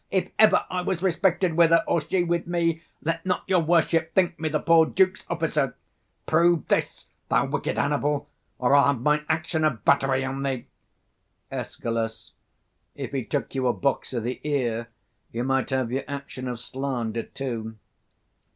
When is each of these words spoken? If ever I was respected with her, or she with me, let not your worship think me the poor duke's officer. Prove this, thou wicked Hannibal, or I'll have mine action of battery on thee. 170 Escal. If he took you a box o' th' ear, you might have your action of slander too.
If 0.09 0.31
ever 0.39 0.65
I 0.67 0.81
was 0.81 1.03
respected 1.03 1.53
with 1.53 1.69
her, 1.69 1.83
or 1.85 2.01
she 2.01 2.23
with 2.23 2.47
me, 2.47 2.81
let 3.03 3.23
not 3.23 3.43
your 3.45 3.59
worship 3.59 4.15
think 4.15 4.39
me 4.39 4.49
the 4.49 4.59
poor 4.59 4.87
duke's 4.87 5.23
officer. 5.29 5.75
Prove 6.25 6.67
this, 6.69 7.05
thou 7.29 7.45
wicked 7.45 7.77
Hannibal, 7.77 8.27
or 8.57 8.73
I'll 8.73 8.87
have 8.93 9.01
mine 9.01 9.23
action 9.29 9.63
of 9.63 9.85
battery 9.85 10.25
on 10.25 10.41
thee. 10.41 10.65
170 11.49 11.95
Escal. 11.99 12.31
If 12.95 13.11
he 13.11 13.23
took 13.25 13.53
you 13.53 13.67
a 13.67 13.73
box 13.73 14.11
o' 14.15 14.21
th' 14.21 14.41
ear, 14.43 14.87
you 15.31 15.43
might 15.43 15.69
have 15.69 15.91
your 15.91 16.03
action 16.07 16.47
of 16.47 16.59
slander 16.59 17.21
too. 17.21 17.75